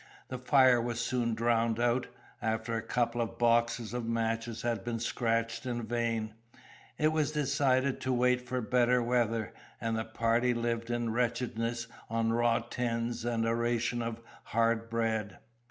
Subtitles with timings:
[0.29, 2.07] The fire was soon drowned out;
[2.41, 6.33] after a couple of boxes of matches had been scratched in vain,
[6.97, 12.33] it was decided to wait for better weather; and the party lived in wretchedness on
[12.33, 15.37] raw tins and a ration of hard bread.